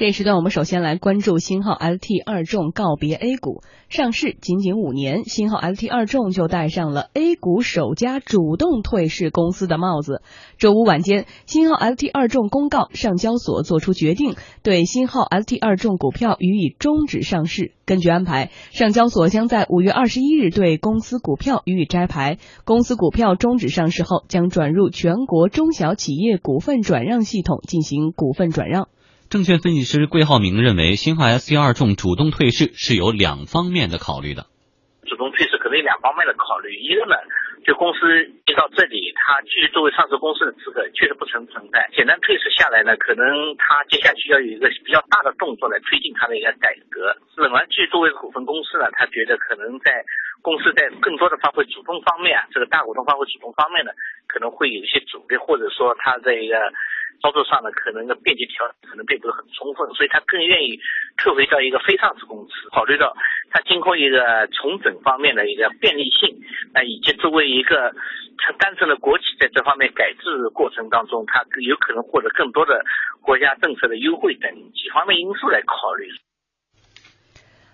[0.00, 3.60] 这时段，我们首先来关注新号 LT 二众告别 A 股
[3.90, 10.22] 上市仅仅五年，新号 LT 二众就戴上了 A 股首家主动退市公司的帽子。
[10.56, 17.74] 周五晚间，新号 LT 二众公告，上交所作出决定，对新号 LT 二众股票予以终止上市。
[17.84, 22.38] 根据安排，上交所将在五月二十一日对公司股票予以摘牌。
[22.64, 28.88] 公司股票终止上市后，将转入全国中小企业股份转让系统进行股份转让。
[29.30, 34.46] 证券分析师桂浩明认为，新华 ST 二重主动退市是有两方面的考虑的。
[35.06, 37.16] 主动退市可能有两方面的考虑，一个呢，
[37.64, 41.88] 就公司一到这里，它继续作为上市公司的资格确实不存存在。
[41.94, 47.16] 简单退市下来呢，可能它接下去要有一个比较大的动作来推进它的一个改革。
[47.36, 50.04] 冷完继续作为股份公司呢，他觉得可能在
[50.42, 53.92] 公司在更多的发挥主动方面啊，这个大股东发挥主动方面呢，
[54.28, 56.56] 可能会有一些阻力，或者说他这个。
[57.22, 60.80] 操作上呢，可能的便捷条可能并不是很充分，所以他更愿意
[61.18, 62.70] 退回到一个非上市公司。
[62.72, 63.14] 考虑到
[63.50, 66.40] 它经过一个重整方面的一个便利性，
[66.72, 67.92] 那以及作为一个
[68.58, 72.84] 单纯的国企，在这方面改制过程当中，它有可能获得更多的
[73.20, 76.08] 国家政策的优惠等几方面因素来考虑。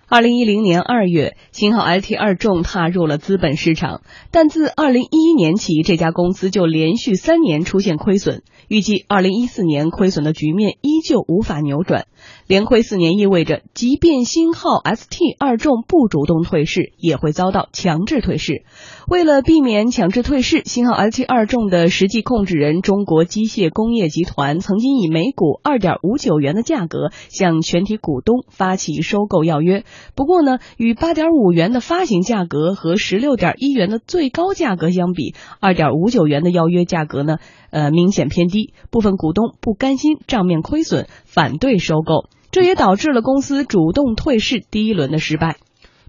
[0.08, 8.44] 二零一零年二月，新号 ST 二重踏入了资本市场，但自二零一一年起，这家公司就连续三年出现亏损。
[8.68, 12.06] 预计二零一四年亏损的局面依旧无法扭转，
[12.46, 18.64] 连亏四年意味着，即便新号 ST 二重不主动退市，也会遭到强制退市。
[19.08, 29.84] 为了避免强制退市，新号 ST 二重的实际控制人中国机械工业集团曾经以每股二点五九元的价格向全体股东发起收购要约。
[30.14, 37.38] 不过呢，与八点五元的发行价格和十六点一元的最高价格相比，二点五九元的邀约价格呢？
[37.70, 45.56] 呃，明显偏低，部分股东不甘心账面亏损，反对收购，这也导致了公司主动退市第一轮的失败。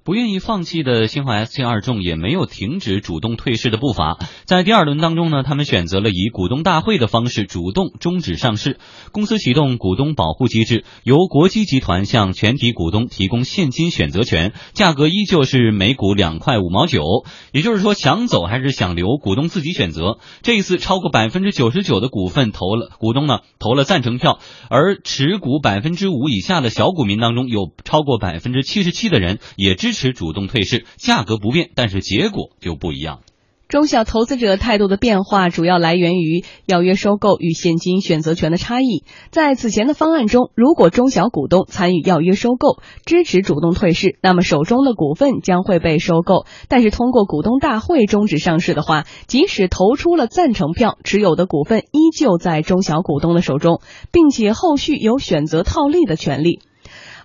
[0.08, 8.80] 不愿意放弃的新华 ST 二众也没有停止主动退市的步伐，在第二轮当中呢，他们选择了以股东大会的方式主动终止上市。
[9.12, 17.04] 公司启动股东保护机制，由国基集团向全体股东提供现金选择权，价格依旧是每股两块五毛九。
[17.52, 20.20] 也就是说，想走还是想留，股东自己选择。
[20.42, 29.97] 这一次，超过百分之九十九的股份投了股东呢投了赞成票，而持股百分之五以下的小股民当中，有超过百分之七十七的人也支持。
[29.98, 33.22] 持主动退市，价格不变，但是结果就不一样。
[33.68, 39.04] 中小投资者态度的变化，主要来源于要约收购与现金选择权的差异。
[39.30, 53.82] 在此前的方案中，如果中小股东参与要约收购，支持主动退市，那么手中的股份将会被收购；但是通过股东大会终止上市的话，即使投出了赞成票，持有的股份依旧在中小股东的手中，
[54.14, 56.62] 并且后续有选择套利的权利。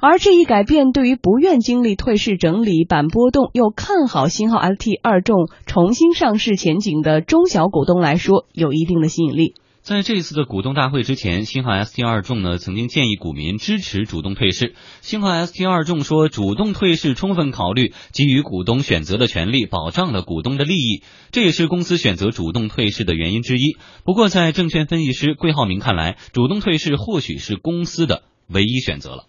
[0.05, 9.55] 而这一改变对于不愿经历退市整理板波动又看好新号 LT 二重重新上市前景的中小股东来说，有一定的吸引力。
[9.81, 14.75] 在这次的股东大会之前，新号 ST 二重呢曾经建议股民支持主动退市。
[15.03, 23.77] 新号 ST 二重说，主动退市充分考虑给予股东选择的权利，保障了股东的利益，这也是公司选择主动退市的原因之一。
[24.05, 29.27] 不过，在证券分析师桂浩明看来，主动退市或许是公司的唯一选择了。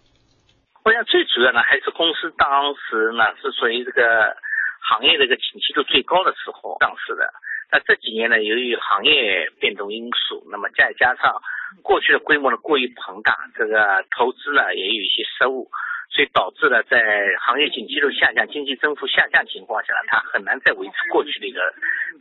[0.84, 4.36] 我想最主要呢，还是公司当时呢是属于这个
[4.82, 7.32] 行业的一个景气度最高的时候上市的。
[7.72, 11.40] 那这几年呢，由于行业变动因素，那么再加上
[11.82, 15.70] 过去的规模呢过于庞大，这个投资呢也有一些失误。
[16.14, 17.02] 所以导致了在
[17.42, 21.58] 行业景气度下降、经济增幅下降情况下呢，它很难再维持过去的一个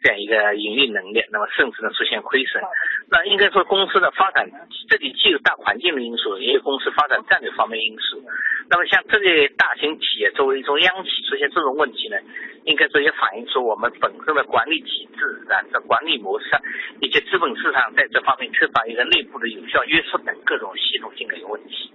[0.02, 2.64] 这样一个盈利能力，那么甚至呢出现亏损。
[3.12, 4.50] 那应该说公司的发展，
[4.90, 8.18] 这里既有大环境的因素，也有公司发展战略方面因素。
[8.68, 12.18] 那么像这类大型企业作为一种央企出现这种问题呢，
[12.66, 16.50] 应该说也反映出我们本身的管理体制啊、这管理模式
[17.00, 21.92] 以及资本市场在这方面缺乏一个内部的有效约束等各种系统性的一个问题。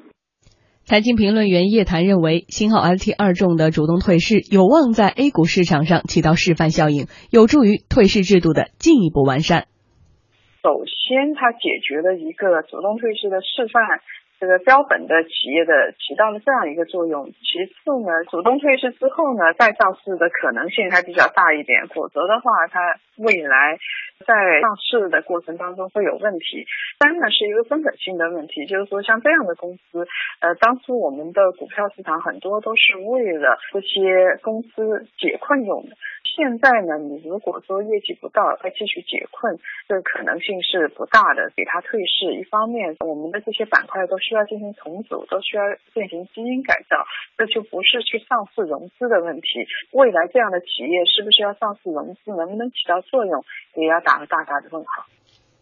[0.88, 9.68] 财经评论员叶檀认为，新号 LT 二重的主动退市有望在 A 股市场上起到示范效应，有助于退市制度的进一步完善。
[10.65, 14.01] 首先，它解决了一个主动退市的示范。
[14.41, 17.27] 这个标本的企业的起到了这样一个作用。
[17.42, 17.74] 其次
[18.07, 21.84] 呢，主动退市之后呢，再上市的可能性还比较大一点。
[21.92, 22.78] 否则的话，它
[23.18, 23.77] 未来
[24.26, 26.66] 在上市的过程当中会有问题。
[26.98, 30.06] 三呢是一个根本性的问题，就是说像这样的公司，
[30.41, 35.97] 呃，当初我们的股票市场很多都是为了这些公司解困用的。
[36.39, 39.59] 现在呢，你如果说业绩不到，再继续解困，
[39.89, 41.51] 这个可能性是不大的。
[41.57, 47.03] 给它退市，一方面我们的这些板块都需要进行重组，都需要进行基因改造，
[47.37, 49.67] 这就不是去上市融资的问题。
[49.91, 53.43] 未来这样的企业是不是要上市融资，能不能起到作用，
[53.75, 55.11] 也要打个大大的问号。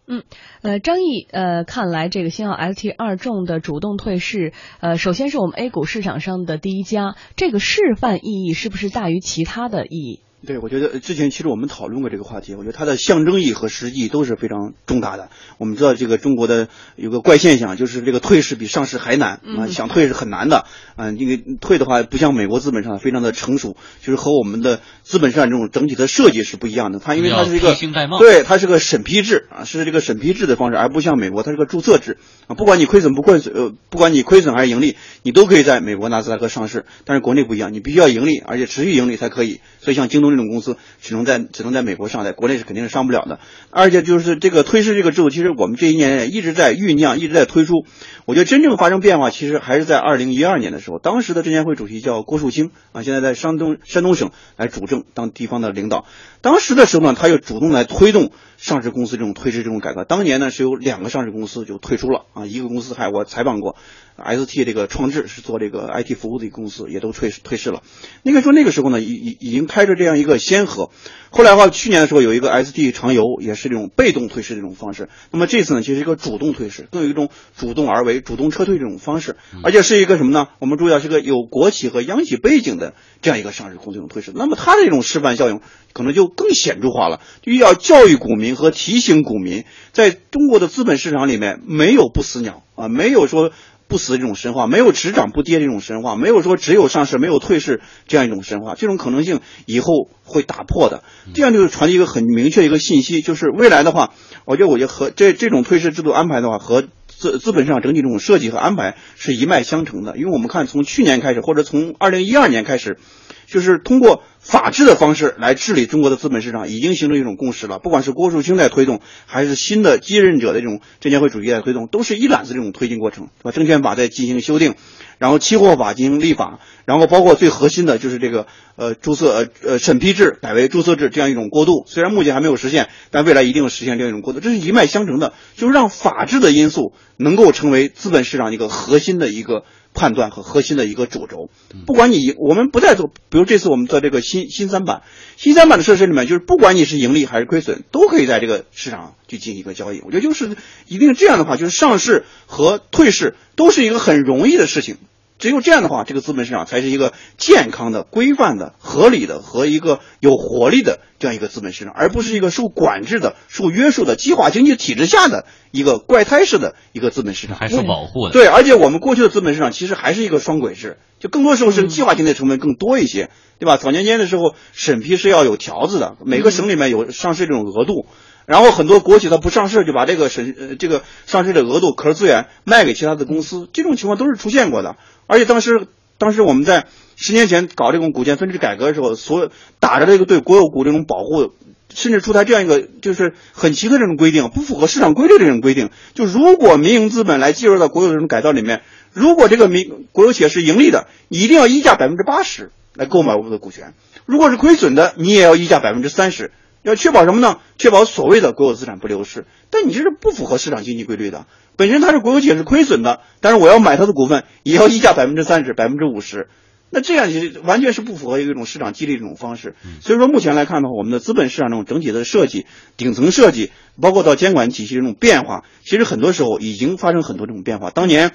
[0.06, 0.22] 嗯，
[0.62, 4.52] 呃，张毅，呃，看来这个新奥 ST 二重的主动退市，
[4.82, 10.20] 呃，首先是我们 A 股市场上的第一家，这个示范意义是不是大于其他的意义？
[10.44, 15.30] 对，我觉得之前其实我们讨论过这个话题，我觉得它的象征意义和实际都是非常重大的。
[15.58, 21.10] 我们知道这个中国的有个怪现象，就是这个退市比上市还难啊，想退是很难的啊。
[21.10, 26.98] 因为退的话，不像美国资本市场非常的成熟，就是和我们的资本市场这种整体的设计是不一样的。
[26.98, 27.74] 它因为它是一个
[28.20, 32.54] 对，它是个审批制啊，是这个审批制的方式，而不像美国，它是个注册制啊。
[32.54, 36.84] 不管你亏损不亏损，呃，不管你亏损还是盈利，你都可以在美国纳斯达克上市。
[37.04, 39.60] 但是国内不一样，你必须要盈利，而且持续盈利才可以。
[39.80, 43.38] 所以像京东这种公司只能在只能在美国上，在国内是肯定是上不了的。
[43.70, 47.84] 而且就是这个退市这个制度，其实我们这一年一直在酝酿，一直在推出。
[48.24, 56.06] 我觉得真正发生变化，其实还是在二零一二年的时候，当时的证监会主席叫郭树清啊，现在在山东山东省来主政当地方的领导。
[56.40, 58.30] 当时的时候呢，他又主动来推动
[58.66, 60.02] 上市公司这种退市这种改革。
[60.02, 63.76] 当年呢是有两个上市公司就退出了啊，一个公司还我采访过。
[64.18, 67.82] ST 这个创智是做这个 IT 服务的一个公司，也都退退市了。
[68.24, 70.90] 应该说那个时候呢，已已已经开着这样一个先河。
[71.30, 75.10] 后来的话，去年的时候有一个 ST 长游，也是这种被动退市这种方式。
[75.30, 80.48] 那么这次呢，其实一个主动退市，更有一种主动而为、主动撤退这种方式，而且是一个什么呢？
[80.60, 84.32] 我们注意到是个有国企和央企背景的这样一个上市公司这种退市。
[84.34, 85.60] 那么它的这种示范效应
[85.92, 93.52] 可能就更显著化了，就要教育股民和提醒股民，在中国的资本市场里面没有不死鸟啊，没有说。
[93.88, 101.04] 不死这种神话，没有只涨不跌这种神话，没有说只有上市没有退市这样一种神话，这种可能性以后会打破的。
[101.34, 104.12] 这样就是传递一个很明确一个信息，就是未来的话，
[104.44, 110.16] 我觉得我觉得和这这种退市制度安排的话，和资资本市场整体这种设计和安排是一脉相承的。
[110.16, 112.98] 因为我们看从去年开始，或者从二零一二年开始。
[113.46, 117.78] 就是通过法治的方式来治理中国的资本市场，已经形成一种共识了。
[117.78, 123.50] 不管是郭树清在推动，还是新的继任者的这种证监会主席在推动，都是一揽子这种推进过程，是吧？
[123.52, 124.74] 证券法在进行修订，
[125.18, 128.46] 然后期货法进行立法，然后包括最核心的就是这个
[128.76, 131.84] 呃注册呃呃审批制改为注册制这样一种过渡。
[131.86, 134.40] 虽然目前还没有实现，但未来一定实现这样一种过渡。
[134.40, 139.64] 这是一脉相承的，就是让法治的因素能够成为资本市场一个核心的一个。
[139.96, 141.48] 判断和核心的一个主轴，
[141.86, 145.02] 不管你我们不再做，比如这次我们做这个新新三板，
[145.36, 150.00] 新三板的设施里面，就是不管你是盈利还是亏损，都可以在这个市场去进行一个交易。
[150.04, 150.56] 我觉得就是
[150.86, 154.98] 一定这样的话，就是上市和退市都是一个很容易的事情。
[155.38, 168.32] 只有这样的话，这个资本市场才是一个健康的、规范的、合理的和一个有活力的这样一个资本市场，而不是一个受管制的、受约束的计划经济体制下的一个怪胎式的一个资本市场，还受保护的。
[168.32, 173.76] 对，而且我们过去的资本市场其实还是一个双轨制，就更多时候是计划经济成分更多一些，对吧？
[173.76, 178.06] 早年间的时候，审批是要有条子的，每个省里面有上市这种额度。
[178.46, 184.96] 然后很多国企它不上市，就把这个审呃这个上市的额度壳资源卖给其他的公司，这种情况都是出现过的。
[185.26, 185.88] 而且当时
[186.18, 189.50] 当时我们在十年前搞这种股权分置改革的时候，所
[189.80, 191.52] 打着这个对国有股这种保护，
[191.92, 195.90] 甚至出台这样一个就是很奇特这种规定，不符合市场规律这种规定。
[196.14, 198.82] 就如果民营资本来介入到国有这种改造里面，
[199.12, 203.88] 如果这个民国有企业是盈利的，你一定要溢价百分之八十来购买我们的股权；
[204.24, 206.52] 如果是亏损的，你也要溢价百分之三十。
[206.86, 207.58] 要确保什么呢？
[207.78, 209.44] 确保所谓的国有资产不流失。
[209.70, 211.46] 但你这是不符合市场经济规律的。
[211.74, 216.48] 本身它是国有企业是亏损的，但是我要买它的股份，也要溢价百分之三十、百分之五十。
[216.88, 219.74] 那这样其实完全是不符合一种市场激励这种方式。
[220.00, 222.66] 所以说，目前来看的话，我们的资本市场这种整体的设计、
[222.96, 227.90] 顶层设计，包括到监管体系这种变化，其实很多时候已经发生很多这种变化。
[227.90, 228.30] 当年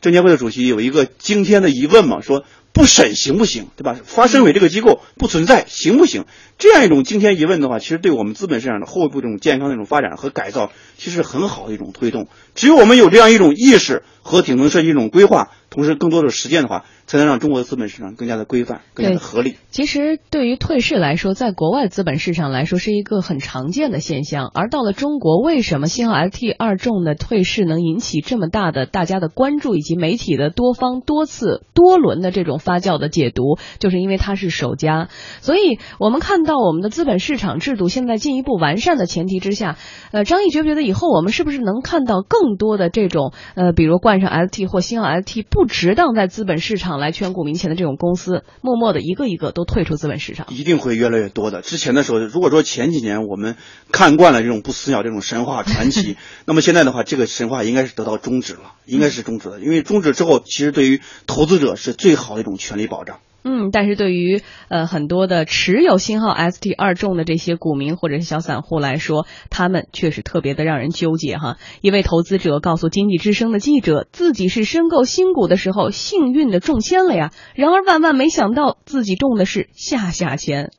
[0.00, 2.44] 证监会的主席有一个惊天的疑问嘛，说。
[2.72, 3.96] 不审行不行，对吧？
[4.02, 6.24] 发审委这个机构不存在，行不行？
[6.58, 12.28] 这样一种惊天疑问的话，其实对我们资本市场的后一步这种健康的一种发展和改造，其实很好的一种推动。
[12.54, 16.84] 只有我们有这样一种意识和顶层设计一种规划，同时更多的实践的话。
[17.04, 19.56] 才能让中国的资本市场更加的规范、更加的合理。
[19.70, 24.50] 其实，对于退市来说，在国外资本市场来说是一个很常见的现象。
[24.54, 35.08] 而到了中国，为什么新奥 ST 二重的退市能引起这么大的大家的关注，以及媒体的多方多次多轮的这种发酵的解读，就是因为它是首家。
[35.40, 39.76] 所以我们看到我们的资本市场制度现在进一步完善的前提之下，
[40.12, 50.46] 呃，张毅觉不觉得以后我们是不是能看到更多的这种呃，比如冠上 ST 或星号 ST 不值当在资本市场来圈股民钱的这种公司，默默的一个一个都退出资本市场？
[50.50, 51.62] 一定会越来越多的。
[51.62, 53.56] 之前的时候，如果说前几年我们
[53.90, 56.16] 看惯了这种不死鸟这种神话传奇，
[56.46, 59.60] 那么现在的话，这个神话应该是得到终止了，应该是终止了。
[59.60, 63.18] 因为终止之后，其实对于投资者是最好的一种权利保障。
[63.44, 71.56] 嗯，但是对于呃很多的持有新号 ST 二重的这些股民或者是小散户来说，他们确实特别的让人纠结哈。
[71.80, 80.70] 一位投资者告诉经济之声的记者，自己是申购新股的时候幸运的中签了呀，然而万万没想到自己中的是下下签。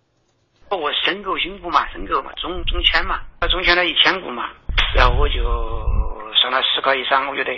[0.71, 3.19] 我申购新股嘛，申购嘛，中中签嘛，
[3.51, 4.43] 中签了一千股嘛，
[4.95, 5.35] 然后我就
[6.41, 7.51] 上了十块以上，我觉得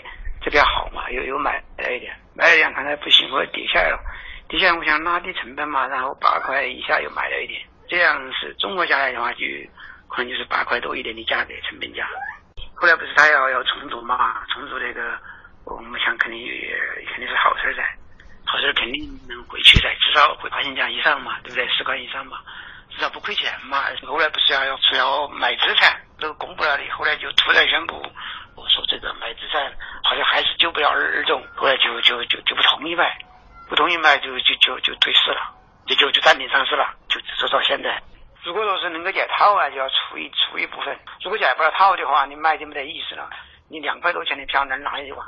[0.46, 4.00] 这边好嘛，又又买了一点，买了一点看来不行，我跌下来了。
[4.48, 7.60] 跌下来我想拉低成本嘛，然后八块以下又买了一点，
[7.90, 9.40] 这样是综合下来的话，就
[10.08, 12.08] 可能就是八块多一点的价格成本价。
[12.76, 15.18] 后来不是他要要重组嘛，重组那个，
[15.66, 16.46] 我们想肯定
[17.10, 17.84] 肯定是好事噻，
[18.46, 21.68] 好事肯定能回去噻，至少会八千家以上嘛，对不对？
[21.70, 22.38] 十块以上嘛，
[22.92, 23.86] 至少不亏钱嘛。
[24.06, 28.00] 后来不是要要说要卖资产，都公布了的，后来就突然宣布，
[28.56, 29.72] 我说这个买资产
[30.04, 33.18] 好像还是救不了二二种，后来就就就就不同意卖。
[33.68, 35.42] 不同意卖就就就就退市了，
[35.88, 38.02] 就就就暂停上市了，就直到现在。
[38.44, 40.94] 如果说是能够解套啊，就要出一出一部分；
[41.24, 43.28] 如果解不了套的话，你卖就没得意思了。
[43.68, 45.26] 你两块多钱的票能拿一哇？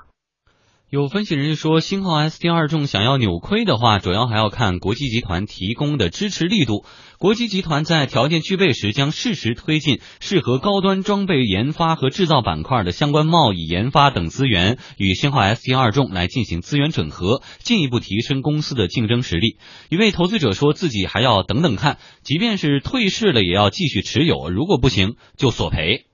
[0.90, 6.86] 有分析人士说，星号 ST 二重想要扭亏的话，主要还要看国际集团提供的支持力度。
[7.20, 19.58] 国际集团在条件具备时，将适时推进适合高端装备研发和制造板块的相关贸易、研发等资源，与星号 ST 二重来进行资源整合，进一步提升公司的竞争实力。
[19.90, 26.06] 一位投资者说自己还要等等看，即便是退市了，也要继续持有，如果不行就索赔。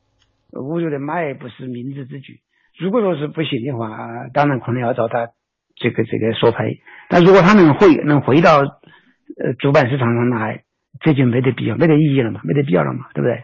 [0.50, 2.40] 我觉得买不是明智之举。
[2.78, 5.30] 如果说是不行的话，当然可能要找他
[5.76, 6.82] 这个这个索赔。
[7.10, 10.64] 但如果他能回能回到呃主板市场上来，
[11.02, 13.44] 这就没得必要，没得意义了嘛，没得必要了嘛，对不对？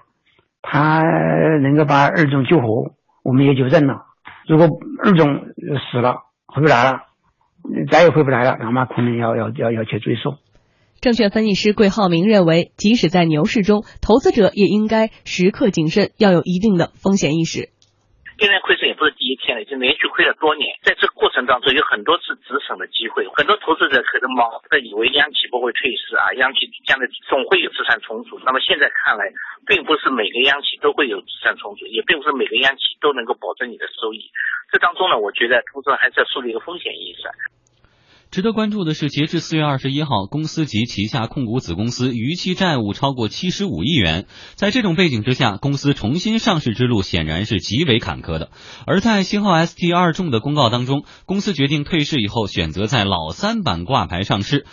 [0.61, 1.01] 他
[1.61, 4.05] 能够把二中救活，我们也就认了。
[4.47, 4.67] 如果
[5.03, 5.45] 二中
[5.91, 7.03] 死了，回不来了，
[7.91, 10.35] 再也回不来了，那么可能要要要要去追溯。
[11.01, 17.69] 证券分析师桂浩明认为，即使在牛市中，投资者也应该时刻谨慎，要有一定的风险意识。
[18.39, 20.71] 现在亏损也不是第一天了，已经连续亏了多年。
[20.81, 23.27] 在这个过程当中，有很多次止损的机会。
[23.35, 28.39] 很多投资者可能盲的以为央企不会退市啊，央企将来总会有资产重组。
[28.45, 29.27] 那么现在看来，
[29.67, 34.31] 并不是每个央企都会有资产重组，也并不是每个央企都能够保证你的收益。
[34.71, 37.27] 这当中呢，我觉得投资人还是要树立一个风险意识。
[38.31, 44.27] 值得关注的是，截至四月二十一号，公司及旗下控股子公司逾期债务超过七十五亿元。
[44.53, 48.51] 在这种背景之下，公司重新上市之路显然是极为坎坷的。
[48.85, 54.67] 而在星号 ST 二重的公告当中，公司决定退市以后，选择在老三板挂牌上市。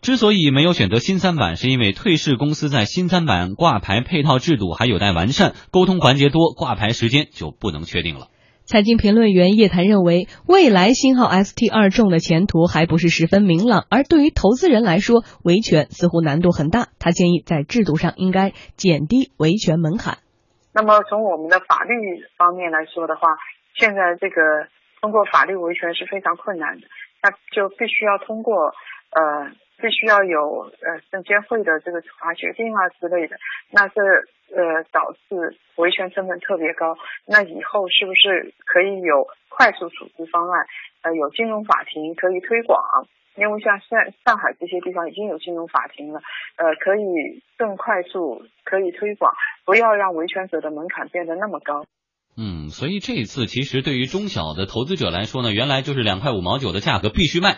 [0.00, 8.28] 之所以没有选择新三板，是因为退市公司在新三板挂牌配套制度还有待完善，沟通环节多，挂牌时间就不能确定了。
[8.72, 16.88] 财经评论员叶檀认为，未来星号 ST 二重的前途还不是十分明朗，而对于投资人来说，维权似乎难度很大。
[16.98, 20.24] 他建议在制度上应该减低维权门槛。
[20.72, 23.36] 那么从我们的法律方面来说的话，
[23.76, 24.40] 现在这个
[25.02, 26.88] 通过法律维权是非常困难的，
[27.20, 28.72] 那就必须要通过
[29.12, 33.36] 呃，必须要有呃证监会的这个处罚决定啊之类的，
[33.70, 34.00] 那这。
[34.54, 36.98] 呃，导致维权成本特别高。
[37.24, 40.66] 那以后是不是可以有快速处置方案？
[41.00, 42.78] 呃，有金融法庭可以推广，
[43.34, 46.20] 因为像上上海这些地方已经有金融法庭了，
[46.56, 49.32] 呃，可以更快速可以推广，
[49.64, 51.86] 不要让维权者的门槛变得那么高。
[52.36, 57.56] 嗯，所以这一次其实对于中小的投资者来说呢，原来就是两块五毛九的价格必须卖，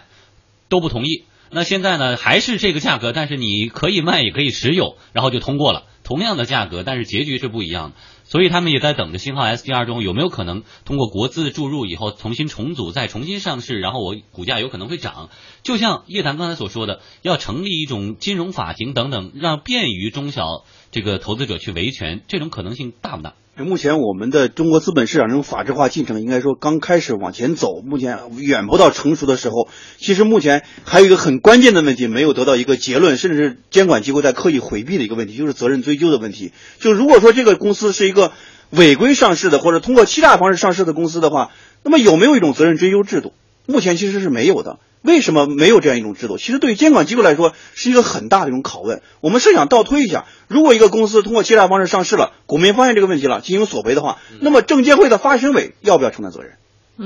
[0.69, 1.25] 都不同意。
[1.55, 5.85] 那现在呢，还是这个价格，但是你可以卖也可以持有，然后就通过了。
[6.03, 15.31] 同样的价格，但是结局是不一样的，所以他们也在等着新号 S D R 中有没有可能通过国资注入以后重新重组，再重新上市，然后我股价有可能会涨。
[15.63, 20.65] 就像叶檀刚才所说的，要成立一种金融法庭等等，让便于中小
[20.95, 23.35] 这个投资者去维权，这种可能性大不大？
[23.57, 29.67] 目前我们的中国资本市场这种法制化进程，应该说刚开始往前走，目前远不到成熟的时候。
[29.99, 36.53] 其实目前还有一个很关键的问题没有得到一个结论，甚至是监管机构在刻意回避的一个问题，就是责任追究的问题。
[36.79, 38.31] 就如果说这个公司是一个
[38.71, 41.51] 违规上市的，或者通过欺诈方式上市的公司的话，
[41.83, 43.33] 那么有没有一种责任追究制度？
[43.67, 44.79] 目前其实是没有的。
[45.05, 46.39] 为什么没有这样一种制度？
[46.39, 49.03] 其实对于监管机构来说是一个很大的一种拷问。
[49.21, 56.53] 我们设想倒推一下，如果一个公司通过欺诈方式上市了，股民发现这个问题了，进行索赔的话，那么证监会的发审委要不要承担责任？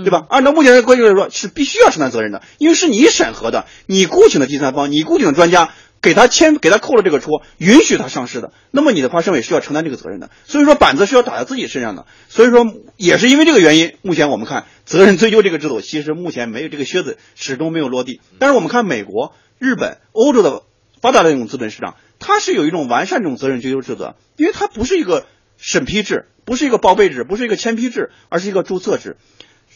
[0.04, 0.26] 对吧？
[0.28, 5.70] 按照目前的规矩来说，是必须要承担责任的，因为是你审核的，你雇请的第三方，你雇请的专家。
[6.00, 10.30] 给他签，给他扣了这个戳，允许他上市的，那么你的发审委是要承担这个责任的。
[10.46, 12.06] 所以说板子是要打在自己身上的。
[12.28, 12.64] 所以说
[12.96, 18.20] 也是因为这个原因，目前我们看责任追究这个制度，其实目前没有这个靴子始终没有落地。
[18.38, 20.62] 但是我们看美国、日本、欧洲的
[21.00, 25.26] 发达的这种资本市场，它是有一种完善这种责任追究制度，因为它不是一个
[25.56, 29.16] 审批制，不是一个报备制，不是一个签批制，而是一个注册制。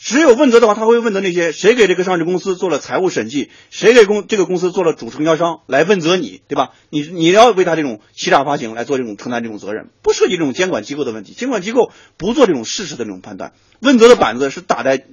[0.02, 6.72] 只有问责的话，他会问责那些谁给这个上市公司做了财务审计，谁给公这个公司做了主承销商来问责你，对吧？
[6.90, 15.06] 你你要为他这种欺诈发行来做这种承担这种责任，不涉及这种监管机构的问题，监管机构不做这种事实的这种判断，问责的板子是打在。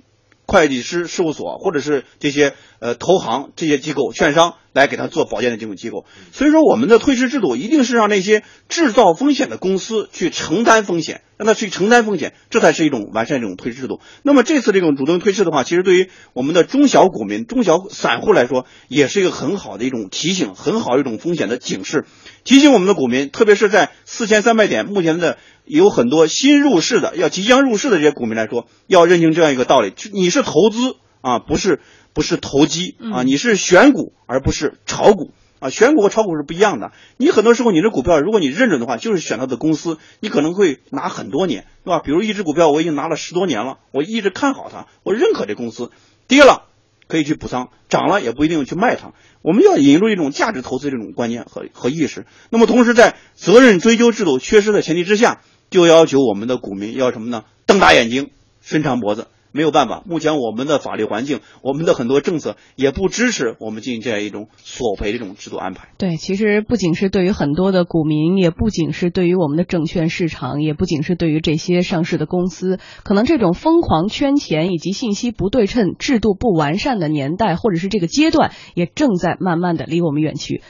[0.52, 14.00] 会计师事务所或者是这些呃投行这些机构券商来给他做保荐的这种机构，所以说我们的退市制度一定是让那些制造风险的公司去承担风险，让他去承担风险，这才是一种完善这种退市制度。
[14.24, 22.06] 那么这次这种主动退市的话，其实对于我们的中小股民、中小散户来说，也是一个很好的一种提醒，很好一种风险的警示，
[22.44, 25.38] 提醒我们的股民，特别是在四千三百点目前的。
[25.66, 31.80] 有很多新入市的，要即将入市的这些股民来说，要认清这样一个道理：你是投资啊，不是
[32.14, 35.70] 不是投机啊，你是选股而不是炒股啊。
[35.70, 36.92] 选股和炒股是不一样的。
[37.18, 42.00] 你很多时候你这股票，如果你认准的话，就是选它的公司，你可能会拿很多年，对吧？
[42.00, 45.92] 比如一只股票我已经拿了十多年了，我一直看好它，我认可这公司，
[46.28, 46.64] 跌了
[47.08, 49.14] 可以去补仓，涨了也不一定去卖它。
[49.42, 52.26] 我们要引入一种价值投资这种观念和和意识。
[52.50, 55.42] 那么同时在责任追究制度缺失的前提之下。
[55.72, 57.44] 就要求我们的股民要什么呢？
[57.68, 59.28] 瞪大眼睛，伸长脖子。
[59.52, 65.90] 没有办法，目前我们的法律环境，我们的很多政策也不支持我们进行这样一种索赔这种制度安排。
[65.98, 80.62] 对，其实不仅是对于很多的股民，也不仅是对于我们的证券市场，也不仅是对于这些上市的公司，可能这种疯狂圈钱以及信息不对称、制度不完善的年代，或者是这个阶段，也正在慢慢的离我们远去。